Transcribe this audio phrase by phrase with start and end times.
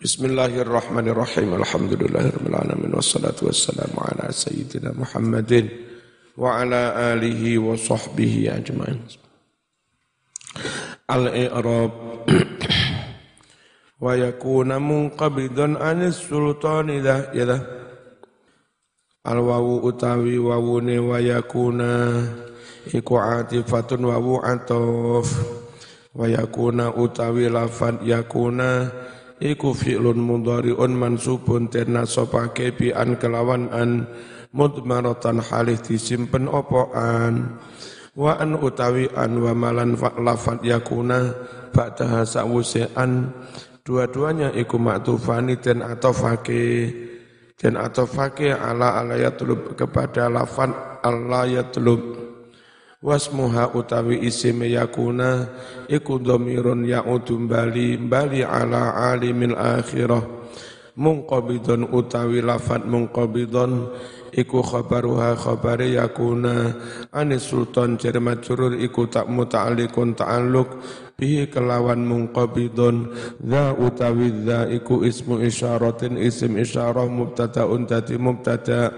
[0.00, 1.60] بسم الله الرحمن الرحيم.
[1.60, 5.68] الحمد لله رب العالمين والصلاة والسلام على سيدنا محمد
[6.40, 9.00] وعلى آله وصحبه أجمعين.
[11.04, 11.92] الإعراب
[14.00, 17.58] ويكون منقبضا عن السلطان إذا إذا.
[19.28, 21.80] الواو أتاوي ووني ويكون
[22.94, 24.40] إكو عاتفة واو
[26.14, 28.60] ويكون أتاوي لفظ يكون يكون
[29.40, 34.04] iku fi'lun mudhari'un mansubun ten nasabake bi an kelawan an
[34.52, 37.58] mudmaratan halih disimpen opo an.
[38.14, 41.32] Wa an utawi an wa malan lafat yakuna
[41.72, 43.32] ba'daha sa'wuse an.
[43.80, 46.92] Dua-duanya iku maktufani den atofake.
[47.56, 52.29] Den atofake ala ala yatlub kepada lafat Allah yatlub
[53.00, 55.48] wasmuha utawi isim yakuna
[55.88, 60.38] iku dhamirun ya'udu bali bali ala alimil akhirah.
[61.00, 63.88] Munqabidun utawi lafat munqabidun
[64.36, 66.76] iku khabaruha khabari yakuna.
[67.08, 70.68] Anis sultan jar majrur iku tak muta'alliqun ta'alluq
[71.16, 78.92] bihi kelawan munqabidun za utawi za iku ismu isyaratin isim isyarah mubtadaun dadi mubtada'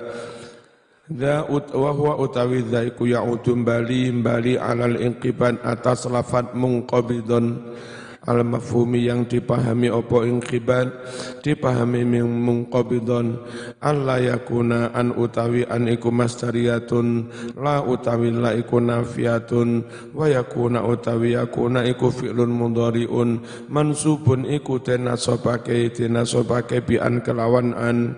[1.13, 1.45] Dha
[1.77, 7.77] wa huwa utawi dha iku ya'udum bali bali alal inqiban atas lafat munqabidun.
[8.23, 10.95] Al mafhumi yang dipahami opo inqiban
[11.43, 13.35] dipahami min munqabidun.
[13.83, 19.83] Alla yakuna an utawi an iku masdariyatun la utawi la iku nafiyatun
[20.15, 23.43] wa yakuna utawi yakuna iku fi'lun mudhari'un.
[23.69, 28.17] Mansubun iku tenasabake tenasabake bi an kelawan an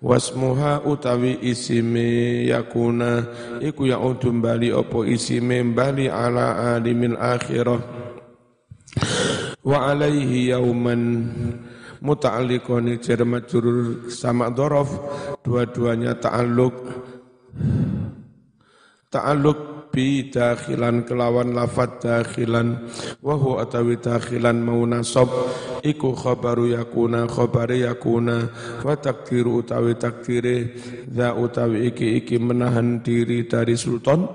[0.00, 3.24] wasmuha utawi isime yakuna.
[3.60, 7.80] Iku ya'udum bali opo isime bali ala alimil akhirah.
[9.60, 11.02] Wa alaihi yauman.
[12.00, 14.88] Muta'alliqani jar majrur sama dhorof
[15.44, 16.76] dua-duanya ta'alluq.
[19.12, 22.88] Ta'alluq bi dakhilan kelawan lafat dakhilan
[23.20, 25.28] wa huwa atawi dakhilan mau nasab
[25.82, 28.48] iku khabaru yakuna khabari yakuna
[28.86, 30.78] wa takdiru utawi takdire
[31.10, 34.26] za utawi iki iki menahan diri dari sultan.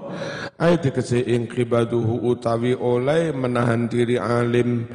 [0.56, 4.88] Ayat dikese inqibaduhu utawi oleh menahan diri alim.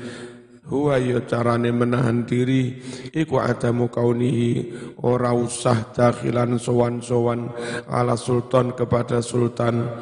[0.71, 2.79] Huwa ya carane menahan diri
[3.11, 4.71] iku adamu kaunihi.
[5.03, 7.51] Ora usah dakhilan sowan-sowan
[7.91, 9.99] ala sultan kepada sultan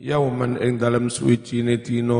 [0.00, 2.18] yauman ing dalam suwijine dina.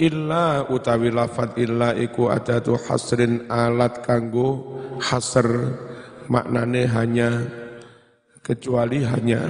[0.00, 5.48] Illa utawi lafat illa iku adatu hasrin alat kanggo hasr
[6.28, 7.44] maknane hanya
[8.40, 9.44] kecuali hanya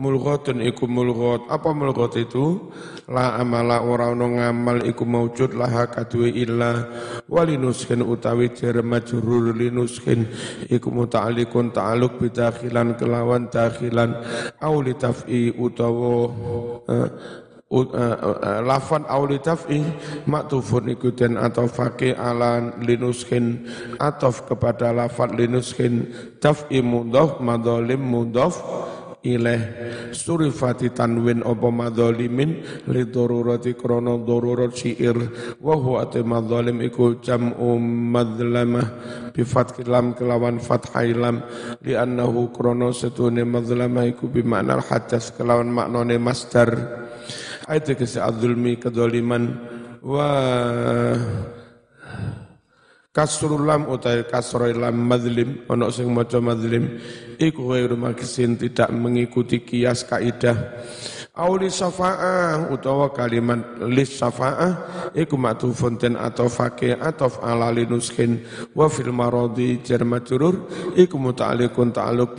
[0.00, 2.72] mulghatun iku mulghat apa mulghat itu?
[3.12, 6.88] La amala ora ono ngamal iku maujud laha kadue illa
[7.28, 10.24] walinuskin utawi jar majrur linuskin
[10.72, 14.16] iku muta'alliqun ta'alluq bidakhilan kelawan dakhilan.
[14.64, 16.32] Au litaf'i utawa
[16.88, 17.08] uh,
[17.70, 19.82] uh, uh, lafan auli taf'i
[20.26, 23.62] maktufun ikutin atau fake ala linuskin
[24.02, 26.10] atau kepada lafat linuskin
[26.42, 28.58] taf'i mudhaf madhalim mudhaf
[29.20, 29.62] ilaih
[30.16, 35.16] surifati tanwin apa madzalimin li darurati krana darurat syair
[35.60, 38.86] wa huwa madzalim iku jam'u madzlamah
[39.36, 41.44] bi fathil lam kelawan fathai lam.
[41.84, 46.70] Li annahu krana setune madzlamah iku bi makna hadas kelawan maknane masdar.
[47.68, 49.54] Ayat ke adzulmi kedzaliman
[50.02, 50.28] wa
[53.10, 56.98] kasrul lam utai kasrul lam madlim ono sing maca madlim.
[57.40, 60.56] Iku ghairu makisin tidak mengikuti kias kaidah
[61.40, 64.72] Auli syafa'ah utawa kalimat lis syafa'ah
[65.16, 68.44] iku matufun ten atau fakih atau ala linuskin
[68.76, 72.36] wa fil maradi jar majrur iku muta'alliqun ta'alluq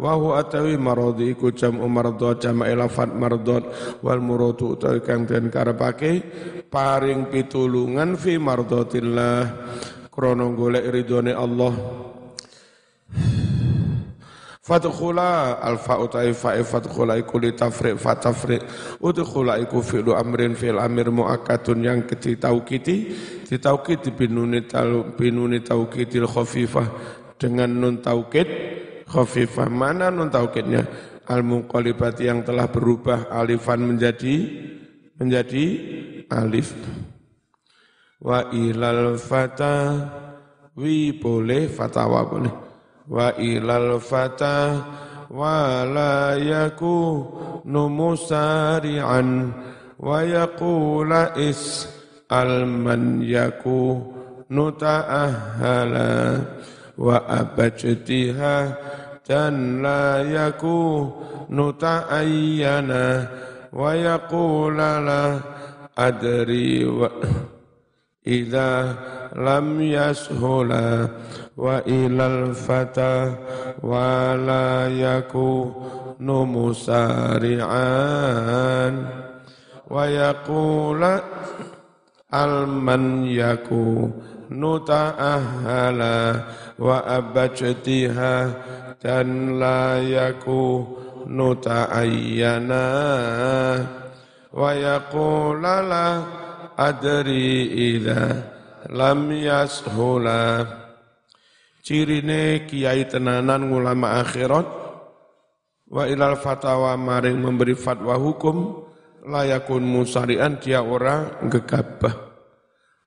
[0.00, 3.68] wa huwa atawi maradi iku jam'u mardad jama' lafat mardad
[4.00, 6.24] wal muradu utawi kang den karepake
[6.72, 9.36] paring pitulungan fi mardatillah
[10.08, 11.72] krana golek ridhone Allah
[14.62, 18.62] Fadkhula alfa utai fa'i fadkhula iku li tafriq fa tafriq
[19.02, 23.10] udkhula iku fi'lu amrin fi'l amir muakkadun yang ditaukiti
[23.42, 26.86] ditaukiti binuni tal binuni taukitil khafifah.
[27.34, 28.46] Dengan nun taukid
[29.10, 29.66] khafifah.
[29.66, 30.86] Mana nun taukidnya
[31.26, 34.46] al munqalibati yang telah berubah alifan menjadi
[35.18, 35.64] menjadi
[36.30, 36.70] alif.
[38.22, 39.74] Wa ilal fata
[40.78, 42.71] wi boleh fatawa boleh
[43.08, 44.82] wa ilal fata
[45.30, 49.54] wa la yakunu musari'an
[49.98, 51.86] wa yaqula is
[52.28, 54.22] al man yakunu
[54.52, 56.12] nuta'ahala
[57.00, 58.56] wa abajtiha
[59.24, 63.04] dan la yakunu ta'ayyana
[63.72, 65.22] wa yaqula la
[65.96, 67.08] adri wa
[68.36, 68.68] idza
[69.36, 71.08] lam yashula
[71.56, 73.36] wa ilal fata
[73.80, 77.64] wa la yakunu musari'an.
[79.92, 81.20] Wa yaqula
[82.32, 86.16] alman yakunu ta'ahala
[86.80, 88.36] wa abajtiha
[89.00, 92.84] dan la yakunu ta'ayyana.
[94.52, 96.24] Wa yaqula la
[96.76, 98.51] adri ila
[98.92, 100.68] lam yashula.
[101.82, 104.68] Cirine kiai tenanan ulama akhirat
[105.90, 108.86] wa ilal fatawa maring memberi fatwa hukum
[109.26, 112.30] layakun musarian dia ora gegabah.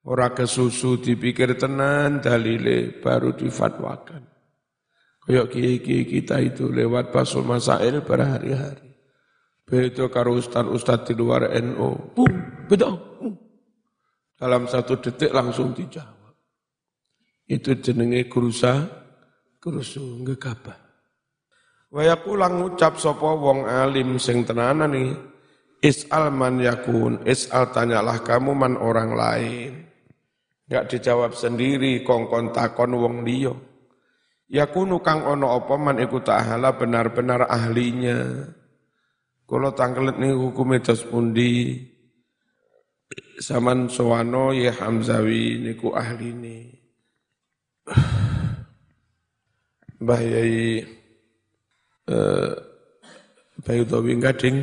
[0.06, 4.28] Ora kesusu dipikir tenan dalile baru difatwakan.
[5.26, 8.94] Kayak kiai-kiai kita itu lewat basul masail berhari-hari.
[9.66, 12.30] Beda karo ustad-ustad di luar NU bum
[12.70, 12.94] beda
[14.36, 16.36] dalam satu detik langsung dijawab
[17.48, 18.88] itu jenenge kurusa
[19.60, 20.86] kurusu gegabah
[21.96, 25.16] Wayakulang ngucap sopo wong alim sing nih
[25.86, 29.86] Is'al man yakun, is'al tanyalah kamu man orang lain.
[30.66, 33.54] Enggak dijawab sendiri, kongkon takon wong liya.
[34.50, 38.50] Yakunu kang ono apa man iku ta'ala benar-benar ahlinya.
[39.46, 41.86] Kalau tangkelet nih hukum dos pundi,
[43.36, 46.58] Saman Sowano ya Hamzawi niku ahli ini.
[50.00, 50.82] Mbah eh,
[53.66, 54.58] Bayu Tawi Gading,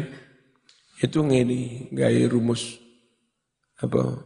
[1.02, 2.78] itu ngeni gaya rumus
[3.82, 4.22] apa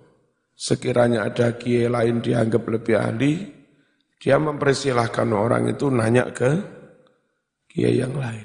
[0.52, 3.32] sekiranya ada kiai lain dianggap lebih ahli
[4.20, 6.52] dia mempersilahkan orang itu nanya ke
[7.72, 8.44] kiai yang lain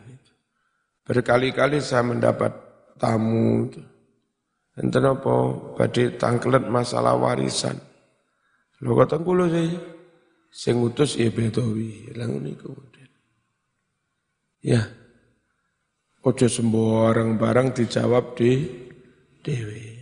[1.03, 2.55] berkali-kali saya mendapat
[2.95, 3.83] tamu itu
[4.79, 5.33] enten apa
[5.75, 7.75] badhe tangklet masalah warisan?
[8.81, 9.71] Lho kok kulo sih.
[10.51, 12.91] Sing utus ya Bedawi lha niku
[14.61, 14.81] ya.
[16.21, 18.69] Ojo sembarang barang dijawab di
[19.41, 19.97] dewi.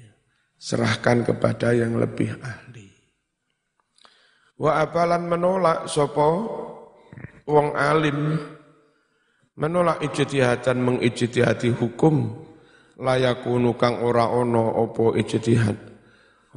[0.60, 2.92] Serahkan kepada yang lebih ahli.
[4.60, 6.30] Wa apalan menolak sopo
[7.48, 8.36] wong alim?
[9.56, 12.48] Menolak ijtihadan mengijtihadi hukum
[13.00, 15.78] layakunu kang ora ono opo ijtihad.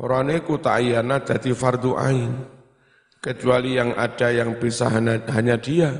[0.02, 2.32] Ora niku ta'ayyana dadi fardu ain.
[3.22, 5.94] Kecuali yang ada yang bisa hanya, dia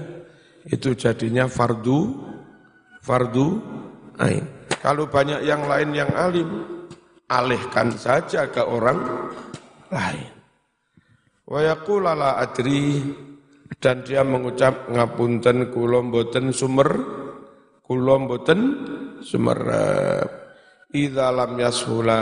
[0.67, 2.19] itu jadinya fardu
[2.99, 3.47] fardu
[4.19, 4.43] ain.
[4.83, 6.51] Kalau banyak yang lain yang alim,
[7.31, 9.31] alihkan saja ke orang
[9.95, 10.35] lain.
[11.47, 12.99] Wa yaqulala adri
[13.79, 17.22] dan dia mengucap ngapunten kula mboten sumer
[17.93, 18.61] kula mboten
[19.21, 20.41] sumerep.
[20.97, 22.21] Idza lam yashula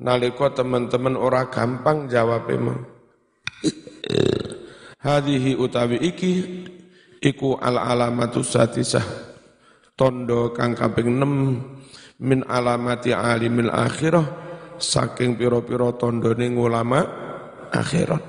[0.00, 2.80] nalika teman-teman ora gampang jawab emang.
[4.98, 6.32] Hadhihi utawi iki
[7.20, 9.04] iku al alamatu satisah
[9.92, 14.26] tondo kang kaping 6 min alamati alimil akhirah
[14.80, 17.02] saking piro-piro tondone ulama
[17.70, 18.22] akhirat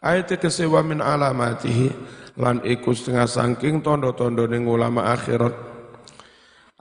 [0.00, 1.88] ayat kesewa min alamatihi
[2.34, 5.54] lan iku setengah saking tondo-tondone ulama akhirat.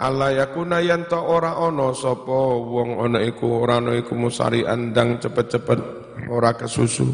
[0.01, 5.79] Allah yakuna yanta ora ono sopo wong ono iku ora ono iku musari andang cepet-cepet
[6.33, 7.05] ora kesusu.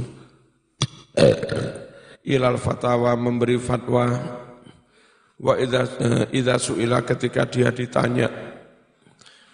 [2.23, 4.07] Ilal fatwa memberi fatwa.
[5.39, 8.27] Wa idza eh, idza suila ketika dia ditanya.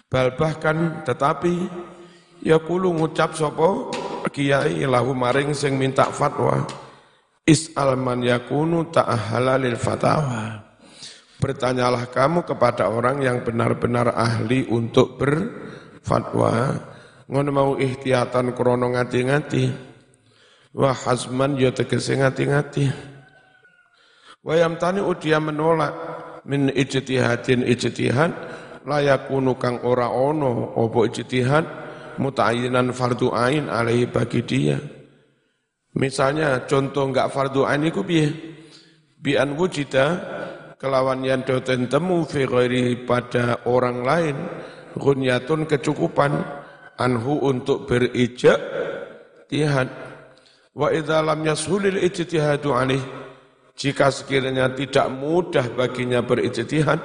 [0.06, 1.66] Bal bahkan tetapi
[2.46, 3.90] ya kulu ngucap sapa
[4.30, 6.62] kiai lahu maring sing minta fatwa
[7.46, 10.66] is'al man yakunu ta'ahala lil fatawa.
[11.38, 16.74] Bertanyalah kamu kepada orang yang benar-benar ahli untuk berfatwa.
[17.30, 19.64] Ngono mau ihtiyatan krono ngati-ngati.
[20.74, 22.84] Wa hasman ya tegese ngati-ngati.
[24.42, 25.94] Wayam tani udia menolak
[26.46, 28.30] min ijtihadin ijtihad
[28.86, 31.66] layakunu kang ora ono opo ijtihad
[32.22, 34.78] muta'ayyinan fardu ain alaihi bagi dia.
[35.96, 38.28] Misalnya contoh enggak fardu ain iku piye?
[39.16, 40.20] Bi an wujida
[40.76, 42.44] kelawan yang doten temu fi
[43.08, 44.36] pada orang lain
[44.92, 46.36] gunyatun kecukupan
[47.00, 48.60] anhu untuk berijak
[49.48, 49.88] tihad
[50.76, 53.26] wa idza lam yashulil ijtihadu alaihi
[53.76, 56.96] jika sekiranya tidak mudah baginya berijtihad,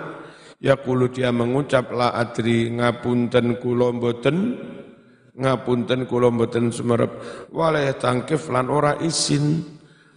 [0.63, 4.55] ya kulu dia mengucap la adri ngapunten kula mboten
[5.35, 7.11] ngapunten kula mboten sumerep.
[7.55, 9.63] Waleh tangkif lan ora isin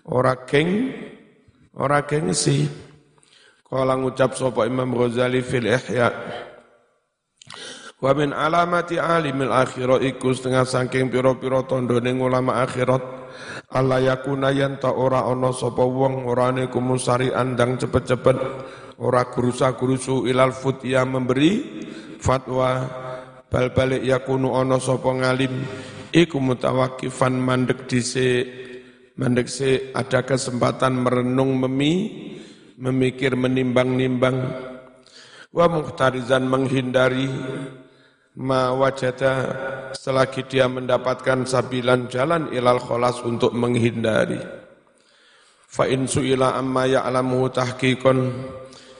[0.08, 0.90] ora geng
[1.78, 2.66] ora gengsi.
[3.64, 6.08] Kala ngucap sapa Imam Ghazali fil Ihya.
[7.98, 13.02] Wa min alamati alimil akhirat iku setengah saking pira-pira tandane ulama akhirat.
[13.74, 18.38] Allah yakuna yen ta ora ana sapa wong ora niku musari andang cepet-cepet.
[19.02, 21.82] Ora gurusa-gurusu ilal futya memberi
[22.22, 22.86] fatwa
[23.54, 25.62] bal balik yakunu ana sapa ngalim
[26.10, 28.66] iku mutawakifan mandek dhisik.
[29.14, 32.10] Mandek se ada kesempatan merenung memi
[32.74, 34.42] memikir menimbang-nimbang.
[35.54, 37.30] Wa muhtarizan menghindari
[38.42, 39.32] ma wajada
[39.94, 44.42] selagi dia mendapatkan sabilan jalan ilal kholas untuk menghindari.
[45.70, 48.18] Fa in su'ila amma ya'lamu tahqiqan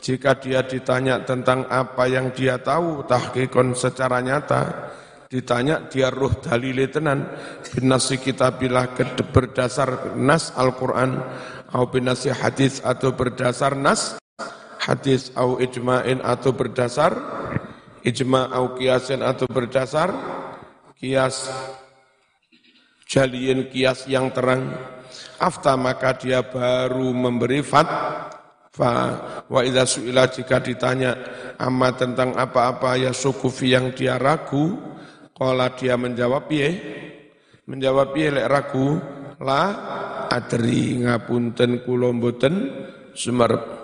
[0.05, 4.93] jika dia ditanya tentang apa yang dia tahu tahqiqan secara nyata
[5.33, 7.25] ditanya dia ruh dalile tenan.
[7.73, 8.93] Binasi kitabillah
[9.33, 11.25] berdasar nas Al-Qur'an
[11.73, 14.21] atau binasi hadis atau berdasar nas
[14.85, 17.17] hadis atau ijma'in atau berdasar
[18.05, 20.13] ijma au kiasin atau berdasar
[21.01, 21.49] kias
[23.09, 24.69] jaliin kias yang terang.
[25.41, 27.89] Afta maka dia baru memberi fat
[28.75, 28.93] fa
[29.47, 31.15] wa idza suila jika ditanya
[31.63, 34.75] amma tentang apa-apa ya sukufi yang dia ragu
[35.31, 36.71] qala dia menjawab piye?
[37.71, 38.99] Menjawab piye lek ragu?
[39.45, 39.63] La
[40.31, 42.55] adri ngapunten kula mboten
[43.13, 43.84] sumerep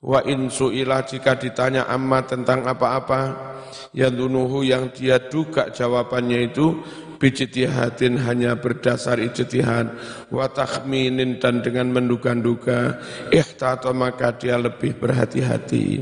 [0.00, 3.52] Wa in su'ila jika ditanya amma tentang apa-apa
[3.92, 6.80] yang dunuhu yang dia duga jawabannya itu
[7.20, 9.92] bijtihadin hanya berdasar ijtihad.
[10.32, 12.96] Wa takhminin dan dengan menduga-duga
[13.28, 16.00] ihtata maka dia lebih berhati-hati.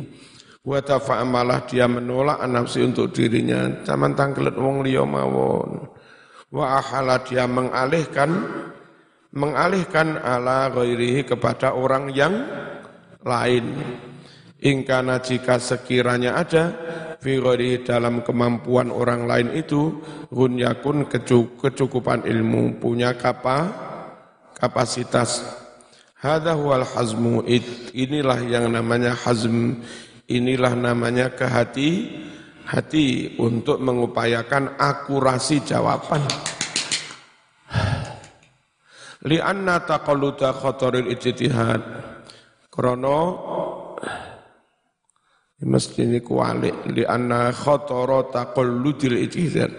[0.62, 3.82] Wa tafa'amalah dia menolak nafsi untuk dirinya.
[3.82, 5.90] Zaman tangkelet wong liya mawon.
[6.54, 8.30] Wa ahala dia mengalihkan
[9.34, 12.32] mengalihkan ala ghairihi kepada orang yang
[13.24, 13.64] lain.
[14.58, 16.74] Ingkana jika sekiranya ada
[17.22, 17.38] fi
[17.86, 20.02] dalam kemampuan orang lain itu
[20.34, 21.06] gunyakun
[21.58, 23.70] kecukupan ilmu punya kapa
[24.58, 25.46] kapasitas.
[26.18, 27.46] Hadza huwal hazmu
[27.94, 29.78] inilah yang namanya hazm
[30.26, 32.10] inilah namanya kehati
[32.66, 36.26] hati untuk mengupayakan akurasi jawaban.
[39.22, 41.82] Li'anna taqalluda khataril ijtihad
[42.78, 43.18] Krono
[45.66, 49.70] mesti ini kualik li anna khatara taqalludil ijtihad.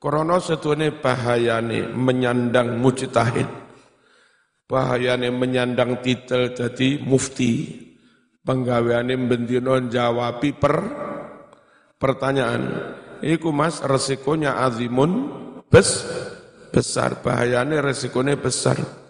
[0.00, 3.44] Krono setune bahayane menyandang mujtahid.
[4.64, 7.84] Bahayane menyandang titel jadi mufti.
[8.40, 10.76] Penggaweane bendino jawabi per
[12.00, 12.64] pertanyaan.
[13.20, 15.12] Iku mas resikonya azimun
[15.68, 16.00] bes
[16.72, 19.07] besar bahayane resikonya besar.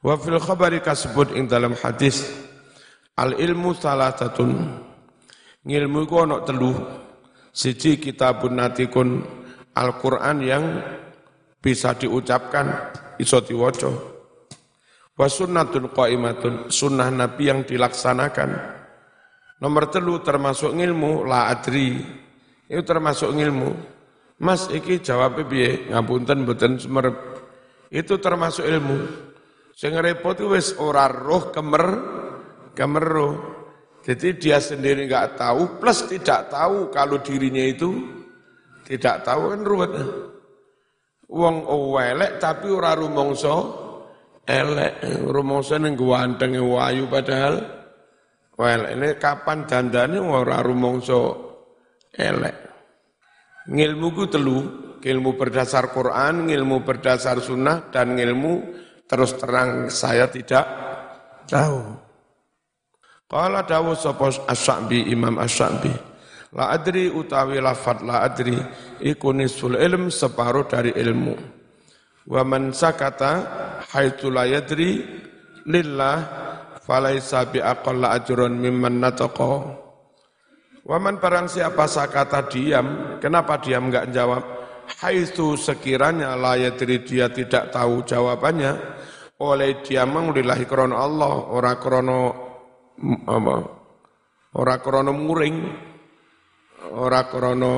[0.00, 2.24] Wa fil khabari kasebut ing dalam hadis
[3.20, 4.80] al ilmu salatatun.
[5.60, 6.72] Ngilmu iku ana telu.
[7.50, 9.20] Siji kitabun natikun
[9.74, 10.64] Al-Qur'an yang
[11.60, 13.90] bisa diucapkan iso diwaca.
[15.18, 18.50] Wa sunnatun qaimatun sunnah nabi yang dilaksanakan.
[19.60, 22.00] Nomor telu termasuk ilmu la adri.
[22.70, 24.00] Itu termasuk ilmu
[24.40, 25.92] mas iki jawab piye?
[25.92, 27.16] Ngapunten mboten semerep
[27.92, 28.98] itu termasuk ilmu
[29.80, 31.84] Sing repot itu wis ora roh kemer
[32.76, 33.34] kemeruh.
[34.04, 37.88] Jadi dia sendiri nggak tahu plus tidak tahu kalau dirinya itu
[38.84, 39.92] tidak tahu kan ruwet.
[41.32, 41.64] Wong
[41.96, 43.56] elek tapi ora rumongso
[44.44, 47.64] elek, rumongso ning ganteng wayu padahal
[48.60, 51.20] well ini kapan dandane ora rumongso
[52.12, 52.56] elek.
[53.64, 54.58] Ngilmu ku telu,
[55.00, 58.52] ilmu berdasar Quran, ilmu berdasar sunnah dan ilmu
[59.10, 60.62] Terus terang saya tidak
[61.50, 61.82] tahu.
[63.26, 65.90] Qala dawu sapa Asy-Sya'bi Imam Asy-Sya'bi.
[66.54, 68.54] La adri utawi lafat la adri
[69.02, 71.34] iku nisful ilm separuh dari ilmu.
[72.30, 73.32] Wa man sakata
[73.90, 75.02] haitsu la yadri
[75.66, 76.16] lillah
[76.82, 79.54] falaisa bi aqalla ajrun mimman nataqa.
[80.86, 84.59] Wa man barang siapa sakata diam, kenapa diam enggak jawab?
[84.98, 88.74] Haitsu sekiranya la yadri dia tidak tahu jawabannya,
[89.40, 92.18] oleh dia mengulilahi krono Allah ora krono
[93.24, 93.54] apa
[94.60, 95.56] ora krono muring
[96.92, 97.72] ora krono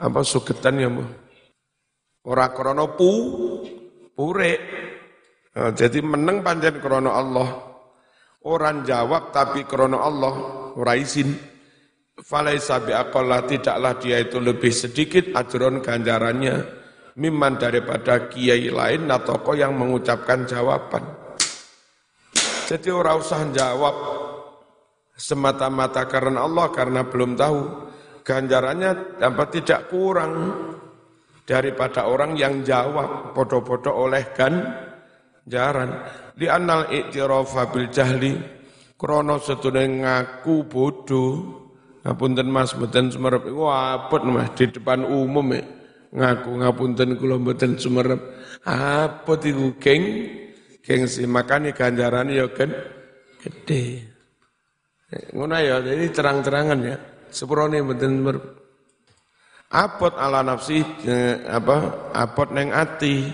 [0.00, 1.04] apa sugetan ya Bu?
[2.26, 3.10] Ora krono pu
[4.12, 4.52] pure
[5.54, 7.48] nah, jadi meneng panjen krono Allah.
[8.40, 10.34] Orang jawab tapi krono Allah
[10.74, 11.36] ora izin
[12.24, 16.80] falaisa biaqalla tidaklah dia itu lebih sedikit ajron ganjarannya
[17.18, 21.02] mimman daripada kiai lain atau yang mengucapkan jawaban.
[22.70, 23.94] Jadi orang usah jawab
[25.18, 27.60] semata-mata karena Allah karena belum tahu.
[28.20, 30.54] Ganjarannya dapat tidak kurang
[31.42, 36.06] daripada orang yang jawab bodoh-bodoh oleh ganjaran.
[36.36, 38.38] Di anal i'tirafa bil jahli
[38.94, 41.59] krono setune ngaku bodoh
[42.04, 43.48] ngapunten Mas mboten sumerep.
[43.48, 45.62] Iku apot Mas di depan umum ya
[46.10, 48.20] ngaku ngapunten kula mboten sumerep.
[48.64, 50.04] Apot iku geng.
[50.80, 52.72] Gengsi makane ganjaran ya kan
[53.36, 54.08] gede
[55.36, 56.96] ngono ya jadi terang-terangan ya.
[57.28, 58.44] Sepurone mboten sumerep.
[59.70, 63.28] Apot ala nafsi eh, apa apot neng ati.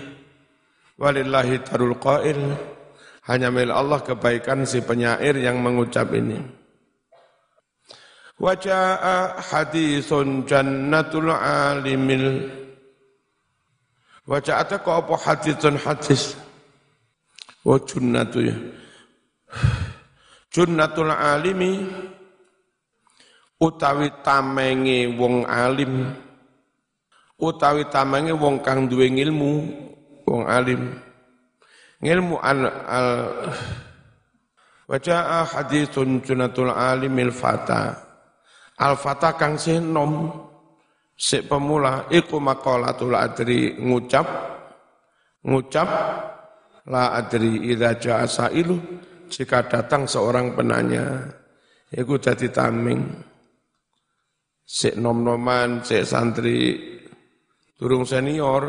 [0.97, 2.39] Walillahi tarul qail.
[3.27, 6.56] Hanya milik Allah kebaikan si penyair yang mengucap ini
[8.37, 12.45] Waja'a hadithun jannatul alimil
[14.29, 16.37] Waja'a kok apa hadithun hadis?
[17.65, 18.55] Oh jannatu ya.
[20.53, 21.83] Junnatul alimi
[23.59, 26.13] utawi tamenge wong alim
[27.41, 29.51] utawi tamange wong kang duwe ilmu
[30.23, 30.97] wong alim.
[31.99, 33.09] Ilmu al, al
[34.87, 38.06] Wajah hadithun junatul alimil fata
[38.77, 40.29] Al fata kang senom
[41.17, 44.27] si pemula iku maqalatul adri ngucap
[45.41, 45.89] ngucap
[46.93, 48.77] la adri idza jaa sailu
[49.25, 51.25] jika datang seorang penanya
[51.89, 53.01] iku dadi taming
[54.67, 56.59] si nom-noman si santri
[57.77, 58.63] durung senior,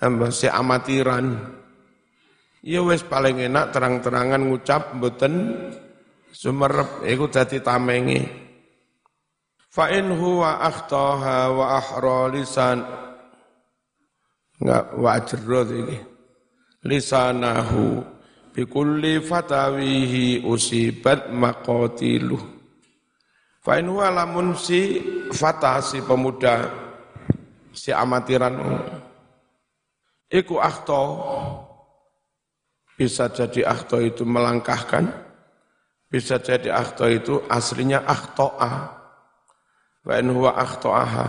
[0.00, 1.60] ambah si amatiran.
[2.64, 5.34] Ya wis paling enak terang-terangan ngucap mboten
[6.32, 8.20] sumerep iku dadi tamenge.
[9.72, 12.84] Fa in huwa akhtaha wa ahra lisan
[14.60, 15.98] enggak wajro iki.
[16.84, 18.04] Lisanahu
[18.68, 22.36] kulli fatawihi usibat maqatilu.
[23.64, 25.00] Fa in huwa lamun si
[25.32, 26.68] fata si pemuda
[27.72, 28.60] si amatiran
[30.28, 31.00] iku akhto
[33.00, 35.08] bisa jadi akhto itu melangkahkan
[36.12, 39.01] bisa jadi akhto itu aslinya akhto'a
[40.02, 41.26] wa in huwa akhto'aha.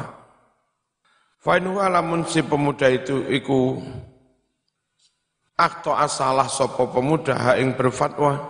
[1.44, 3.78] Fa in huwa lamun si pemuda itu iku
[5.60, 8.50] akhto'a salah sopo pemuda ha ing berfatwa.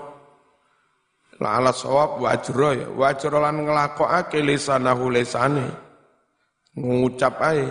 [1.41, 2.87] La ala sawab wa ajra ya.
[2.93, 5.65] Wa ajra lan nglakokake lisanahu lisane.
[6.77, 7.67] Mengucap ae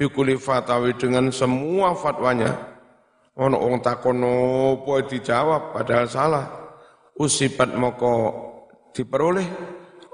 [0.00, 2.74] bikuli fatawi dengan semua fatwanya.
[3.34, 4.32] Ono wong takono
[4.78, 6.46] apa dijawab padahal salah.
[7.14, 8.34] Usibat moko
[8.90, 9.46] diperoleh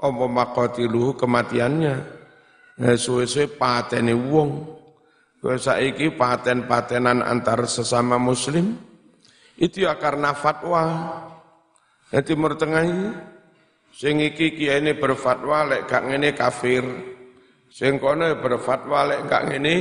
[0.01, 1.95] apa maqatiluhu kematiannya
[2.81, 4.81] ya suwe-suwe patene wong
[5.41, 8.77] Kowe saiki paten-patenan antar sesama muslim
[9.57, 10.85] itu ya karena fatwa.
[12.13, 13.09] Jadi Timur Tengah ini
[13.89, 16.85] sing iki kiai berfatwa lek gak ngene kafir.
[17.73, 19.75] Sing kono ya berfatwa lek gak ngene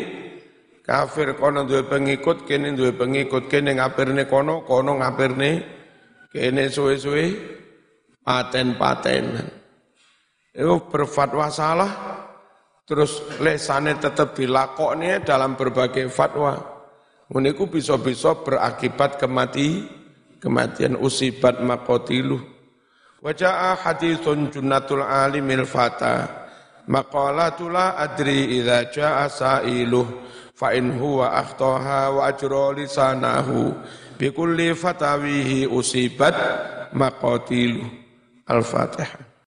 [0.80, 5.50] kafir kono duwe pengikut kene duwe pengikut kene ngapirne kono kono ngapirne
[6.32, 7.24] kene suwe-suwe
[8.24, 9.59] paten-patenan.
[10.50, 11.92] Itu berfatwa salah
[12.82, 16.58] terus lesane tetap dilakokne dalam berbagai fatwa.
[17.30, 19.86] Uniku bisa-bisa berakibat kemati
[20.42, 22.42] kematian usibat makotilu.
[23.22, 26.26] Wajah hadithun junnatul alimil fata
[26.90, 30.08] maqalatu la adri idza jaa sailuh
[30.56, 33.70] fa in huwa akhtaha wa ajra lisanahu
[34.18, 34.34] bi
[34.74, 36.34] fatawihi usibat
[36.96, 37.86] maqatilu
[38.50, 39.29] al-fatihah